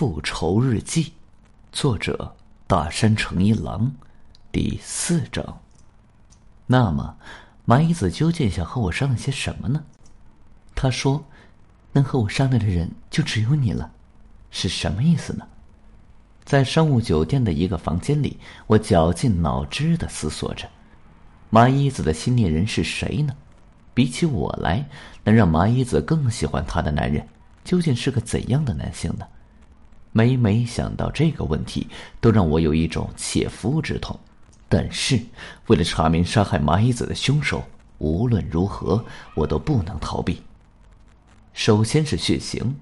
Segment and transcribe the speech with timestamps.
[0.00, 1.04] 复仇日记》，
[1.72, 2.34] 作者
[2.66, 3.92] 大山诚一郎，
[4.50, 5.60] 第四章。
[6.66, 7.18] 那么，
[7.66, 9.84] 麻衣子究竟想和我商量些什么呢？
[10.74, 11.22] 他说
[11.92, 13.92] ：“能和我商量的人就只有你了。”
[14.50, 15.46] 是什么意思呢？
[16.46, 20.66] 在商务酒店的一个房间里，我绞尽脑汁的思索着，
[21.50, 23.36] 麻衣子的新恋人是谁呢？
[23.92, 24.88] 比起我来，
[25.24, 27.28] 能让麻衣子更喜欢他的男人，
[27.64, 29.26] 究竟是个怎样的男性呢？
[30.12, 31.86] 每每想到这个问题，
[32.20, 34.18] 都让我有一种切肤之痛。
[34.68, 35.20] 但是，
[35.66, 37.62] 为了查明杀害麻衣子的凶手，
[37.98, 39.04] 无论如何，
[39.34, 40.42] 我都不能逃避。
[41.52, 42.74] 首先是血型。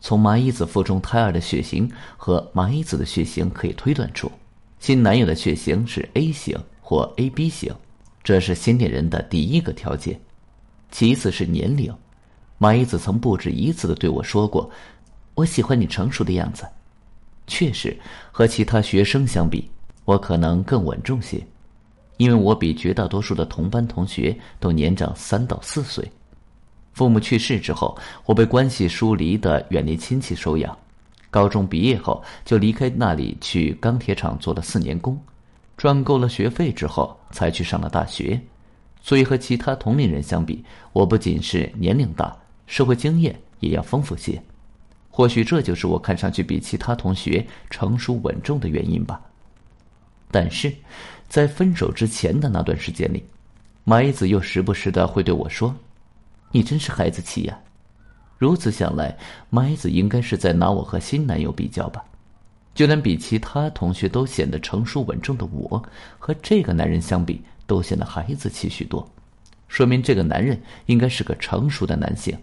[0.00, 4.30] 从麻衣子腹中胎儿的血型和麻衣子的血型可以推断出，
[4.78, 7.74] 新男友的血型是 A 型或 AB 型，
[8.22, 10.20] 这是新恋人的第一个条件。
[10.90, 11.90] 其次是年龄，
[12.58, 14.70] 麻衣子曾不止一次的对我说过
[15.34, 16.66] ：“我喜欢你成熟的样子。”
[17.46, 17.94] 确实，
[18.32, 19.70] 和其他学生相比，
[20.04, 21.46] 我可能更稳重些，
[22.16, 26.10] 因为我比绝大多数的同班同学都年长三到四岁。
[26.94, 30.74] 父母去世之后，我被关系疏离的远离亲戚收养。
[31.30, 35.20] 高中毕业后，就离开那里去钢铁厂做了四年工，
[35.76, 38.40] 赚够了学费之后，才去上了大学。
[39.02, 42.34] 所以和其他同龄人相比，我不仅是年龄大，
[42.66, 44.40] 社会经验也要丰富些。
[45.16, 49.20] 或许这就是我看上去比其他同学成熟稳重的原因吧。
[50.28, 50.74] 但是，
[51.28, 53.22] 在分手之前的那段时间里，
[53.84, 55.72] 麻衣子又时不时的会对我说。
[56.50, 57.56] 你真是孩子气呀！
[58.38, 59.16] 如此想来，
[59.50, 62.04] 麦子应该是在拿我和新男友比较吧？
[62.74, 65.80] 就连比其他同学都显得成熟稳重的我，
[66.18, 69.08] 和这个男人相比，都显得孩子气许多。
[69.68, 72.36] 说明这个男人应该是个成熟的男性，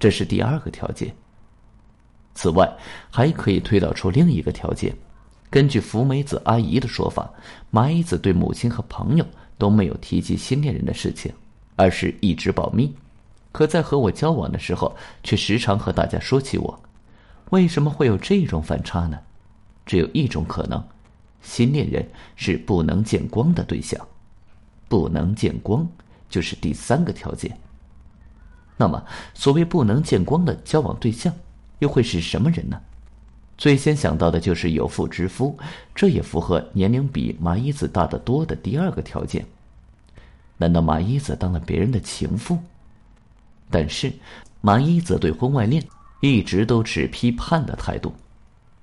[0.00, 1.14] 这是第二个条件。
[2.40, 2.72] 此外，
[3.10, 4.94] 还可以推导出另一个条件：
[5.50, 7.28] 根据福美子阿姨的说法，
[7.68, 9.26] 麻衣子对母亲和朋友
[9.58, 11.32] 都没有提及新恋人的事情，
[11.74, 12.94] 而是一直保密。
[13.50, 16.80] 可在和我交往的时候，却时常和大家说起我。
[17.50, 19.18] 为什么会有这种反差呢？
[19.84, 20.80] 只有一种可能：
[21.42, 24.00] 新恋人是不能见光的对象。
[24.86, 25.84] 不能见光，
[26.30, 27.58] 就是第三个条件。
[28.76, 29.04] 那么，
[29.34, 31.34] 所谓不能见光的交往对象，
[31.78, 32.80] 又会是什么人呢？
[33.56, 35.58] 最先想到的就是有妇之夫，
[35.94, 39.44] 这也符合年龄比麻衣子大得多的第二个条件。
[40.56, 42.58] 难道麻衣子当了别人的情妇？
[43.70, 44.12] 但是，
[44.60, 45.82] 麻衣则对婚外恋
[46.20, 48.14] 一直都持批判的态度。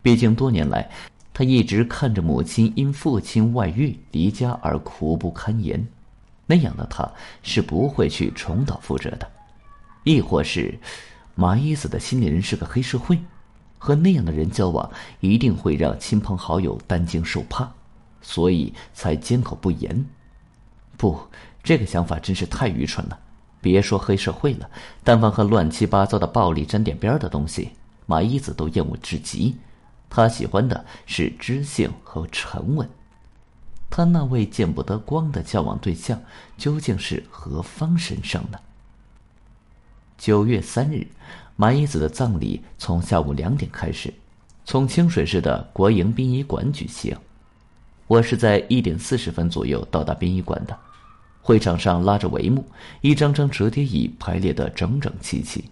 [0.02, 0.90] 毕竟多年来，
[1.34, 5.86] 他一直看着母亲因父亲外遇离家而苦不堪言，
[6.46, 7.10] 那样的他
[7.44, 9.28] 是不会去重蹈覆辙的。
[10.04, 10.78] 亦或是，
[11.36, 13.20] 麻衣子的心里人是个黑社会，
[13.78, 17.70] 和那样的人交往一定会让亲朋好友担惊受怕，
[18.22, 20.06] 所以才缄口不言。
[20.98, 21.20] 不，
[21.62, 23.20] 这个想法真是太愚蠢了。
[23.60, 24.70] 别说黑社会了，
[25.04, 27.72] 但凡和乱七八糟的暴力沾点边的东西，
[28.06, 29.58] 麻衣子都厌恶至极。
[30.10, 32.88] 他喜欢的是知性和沉稳。
[33.90, 36.22] 他那位见不得光的交往对象，
[36.58, 38.60] 究竟是何方神圣呢？
[40.18, 41.06] 九月三日，
[41.56, 44.14] 马一子的葬礼从下午两点开始，
[44.64, 47.16] 从清水市的国营殡仪馆举行。
[48.08, 50.78] 我是在一点四十分左右到达殡仪馆的。
[51.42, 52.66] 会场上拉着帷幕，
[53.02, 55.64] 一张张折叠椅排列得整整齐齐，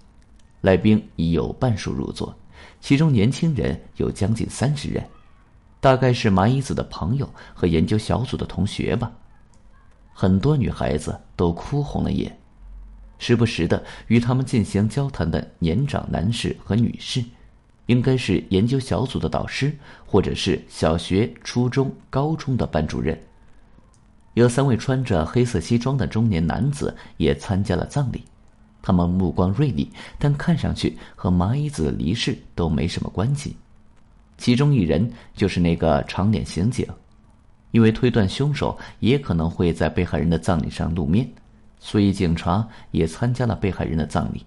[0.62, 2.36] 来宾已有半数入座，
[2.80, 5.04] 其中年轻人有将近三十人，
[5.80, 9.12] 大概是麻衣子的朋友和研究小组的同学吧。
[10.14, 12.38] 很多女孩子都哭红了眼，
[13.24, 17.24] 时不时的与他们进行交谈的年长男士和女士，
[17.86, 19.74] 应该是研究小组的导师，
[20.06, 23.18] 或者是小学、初中、高中的班主任。
[24.34, 28.22] 有三位穿着黑色西装的中年男子也参加了葬礼，
[28.82, 29.90] 他们目光锐利，
[30.20, 33.56] 但看上去和麻衣子离世都没什么关系。
[34.38, 36.86] 其中一人就是那个长脸刑警，
[37.72, 41.26] 因为推断凶手也可能会在被害人的葬礼上露面，
[41.86, 44.46] 所以警察也参加了被害人的葬礼。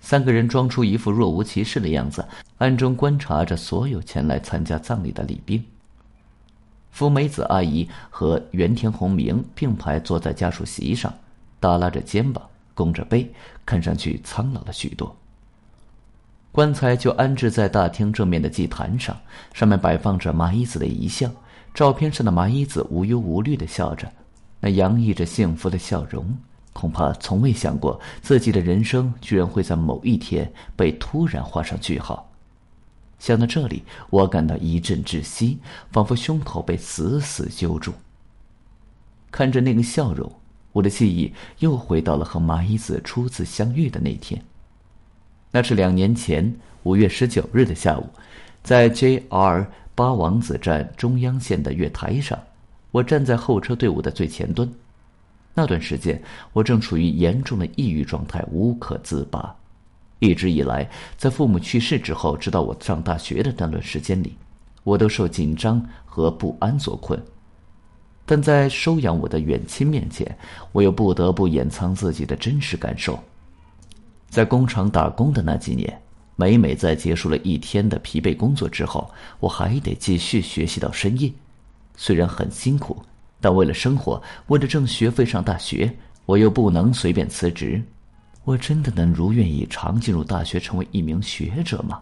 [0.00, 2.26] 三个人装出一副若无其事的样子，
[2.58, 5.64] 暗中观察着所有前来参加葬礼的礼宾。
[6.90, 11.14] 福美子阿姨和原田宏明并排坐在家属席上，
[11.60, 12.44] 耷拉着肩膀，
[12.74, 13.32] 弓着背，
[13.64, 15.16] 看上去苍老了许多。
[16.50, 19.16] 棺材就安置在大厅正面的祭坛上，
[19.54, 21.30] 上面摆放着麻衣子的遗像。
[21.72, 24.10] 照片上的麻衣子无忧无虑的笑着，
[24.66, 26.36] 那洋溢着幸福的笑容，
[26.72, 32.28] 恐怕从未想过自己的人生居然会在某一天被突然画上句号。
[33.20, 35.60] 想到这里，我感到一阵窒息，
[35.92, 37.92] 仿佛胸口被死死揪住。
[39.30, 40.28] 看着那个笑容，
[40.72, 44.42] 我的记忆又回到了和麻衣子初次相遇的那天。
[45.52, 46.52] 那是两年前
[46.82, 48.08] 五月十九日的下午，
[48.64, 52.36] 在 JR 八王子站中央线的月台上，
[52.90, 54.68] 我站在候车队伍的最前端。
[55.54, 56.22] 那段时间，
[56.52, 59.54] 我正处于严重的抑郁状态，无可自拔。
[60.18, 64.36] 一直以来，在父母去世之后，直到我上大学的那段时间里，
[64.84, 67.22] 我都受紧张和不安所困。
[68.24, 70.36] 但在收养我的远亲面前，
[70.72, 73.18] 我又不得不掩藏自己的真实感受。
[74.28, 76.02] 在工厂打工的那几年，
[76.34, 81.32] 每每在结束了一天的疲惫工作之后，我还得继续学习到深夜。
[81.96, 83.02] 虽然很辛苦，
[83.40, 85.92] 但为了生活，为了挣学费上大学，
[86.26, 87.82] 我又不能随便辞职。
[88.44, 92.00] 我真的能如愿以偿进入大学，成为一名学者吗？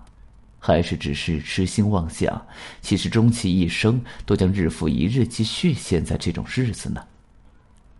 [0.58, 2.40] 还是只是痴心妄想？
[2.80, 7.02] 其实终其一生，都将日复一日继续现在这种日子呢？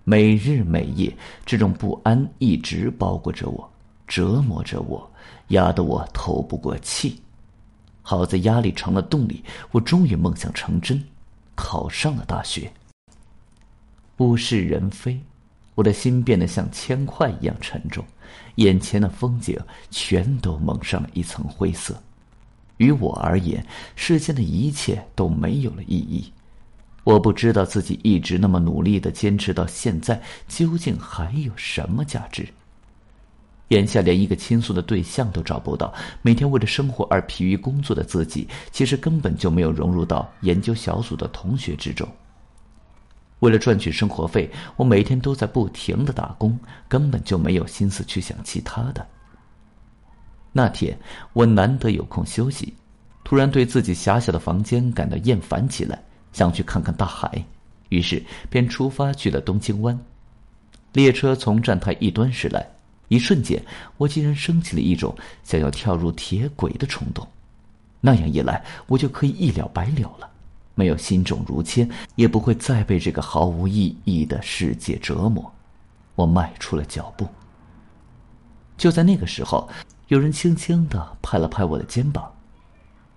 [0.03, 1.15] 每日每夜，
[1.47, 3.71] 这种不安一直包裹着我，
[4.07, 5.11] 折磨着我，
[5.49, 7.21] 压得我透不过气。
[8.03, 11.03] 好在压力成了动力，我终于梦想成真，
[11.55, 12.73] 考上了大学。
[14.19, 15.21] 物是人非。
[15.75, 18.05] 我的心变得像铅块一样沉重，
[18.55, 19.59] 眼前的风景
[19.91, 22.01] 全都蒙上了一层灰色。
[22.77, 23.67] 于我而言，
[23.97, 26.33] 世间的一切都没有了意义。
[27.03, 32.49] 我不知道自己一直那么努力的坚持到现在，究竟还有什么价值？
[33.69, 42.07] 眼下连一个倾诉的对象都找不到，每天为了生活而疲于工作的自己，其实根本就没有融入到研究小组的同学之中。
[43.41, 46.59] 为了赚取生活费，我每天都在不停的打工，
[46.89, 49.07] 根本就没有心思去想其他的。
[50.53, 50.97] 那天
[51.33, 52.73] 我难得有空休息，
[53.25, 56.03] 突然对自己狭小的房间感到厌烦起来，
[56.33, 57.45] 想去看看大海，
[57.89, 59.99] 于是便出发去了东京湾。
[60.93, 62.65] 列车从站台一端驶来，
[63.15, 63.63] 一瞬间，
[63.97, 65.15] 我竟然升起了一种
[65.45, 67.25] 想要跳入铁轨的冲动，
[68.01, 70.29] 那样一来，我就可以一了百了了。
[70.75, 75.53] 没有心重如铅，也不会再被这个毫无意义的世界折磨。
[76.17, 77.29] 我迈出了脚步。
[78.77, 79.69] 就在那个时候，
[80.09, 82.29] 有人轻轻的拍了拍我的肩膀。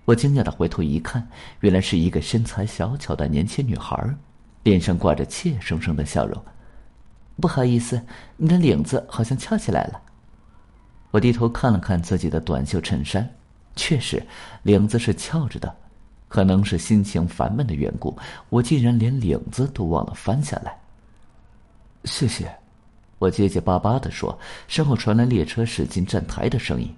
[0.06, 1.28] 我惊讶的回头一看，
[1.62, 4.16] 原来是一个身材小巧的年轻女孩，
[4.62, 6.40] 脸上挂着怯生生的笑容。
[7.40, 8.02] 不好意思，
[8.36, 10.02] 你的领子好像翘起来了。
[11.12, 13.28] 我低头看了看自己的短袖衬衫，
[13.76, 14.22] 确实，
[14.64, 15.76] 领子是翘着的。
[16.30, 18.14] 可能是心情烦闷的缘故，
[18.50, 20.78] 我竟然连领子都忘了翻下来。
[22.04, 22.54] 谢谢，
[23.18, 24.38] 我结结巴巴的说。
[24.68, 26.94] 身后传来列车驶进站台的声音，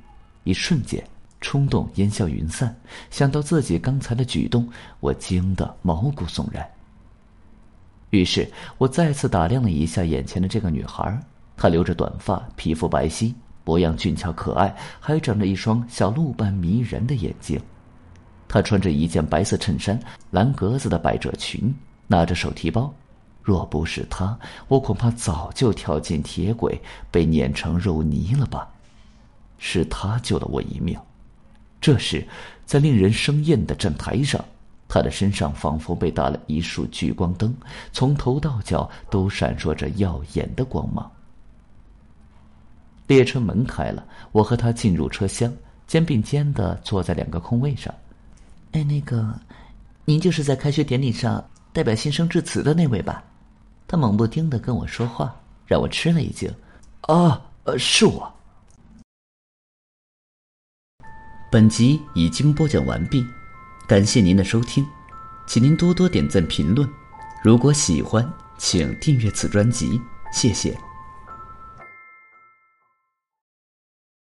[0.46, 1.04] 一瞬间，
[1.42, 2.76] 冲动烟消云散。
[3.12, 4.68] 想到自己刚才的举动，
[5.00, 6.68] 我惊得毛骨悚然。
[8.10, 11.20] 于是我再次打量了一下眼前的这个女孩，
[11.56, 13.34] 她留着短发，皮肤白皙，
[13.64, 17.60] 模样俊俏可爱，还长着一双小鹿般迷人的眼睛。
[18.48, 20.00] 她穿着一件白色衬衫、
[20.32, 21.74] 蓝格子的百褶裙，
[22.08, 22.92] 拿着手提包。
[23.44, 26.80] 若不是她，我恐怕早就跳进铁轨，
[27.12, 28.68] 被碾成肉泥了吧。
[29.60, 30.98] 是她救了我一命。
[31.80, 32.28] 这时，
[32.66, 34.44] 在令人生厌的站台上，
[34.90, 37.56] 她的身上仿佛被打了一束聚光灯，
[37.94, 41.10] 从头到脚都闪烁着耀眼的光芒。
[43.08, 45.52] 列车门开了，我和他进入车厢，
[45.88, 47.94] 肩并肩的坐在两个空位上。
[48.74, 49.34] 哎，那个，
[50.06, 53.24] 您就是在开学典礼上代表新生致辞的那位吧？
[53.88, 56.52] 他猛不丁的跟我说话，让我吃了一惊。
[57.02, 58.32] 啊，呃，是我。
[61.52, 63.26] 本集已经播讲完毕，
[63.90, 64.86] 感谢您的收听，
[65.48, 66.88] 请您多多点赞评论。
[67.44, 70.00] 如果喜欢，请订阅此专辑，
[70.32, 70.78] 谢谢。